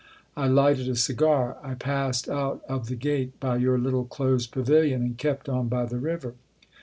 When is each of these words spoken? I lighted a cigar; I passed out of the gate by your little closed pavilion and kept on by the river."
I 0.35 0.47
lighted 0.47 0.89
a 0.89 0.95
cigar; 0.95 1.57
I 1.61 1.75
passed 1.75 2.27
out 2.27 2.63
of 2.67 2.87
the 2.87 2.95
gate 2.95 3.39
by 3.39 3.57
your 3.57 3.77
little 3.77 4.05
closed 4.05 4.49
pavilion 4.51 5.03
and 5.03 5.15
kept 5.15 5.47
on 5.47 5.67
by 5.67 5.85
the 5.85 5.99
river." 5.99 6.33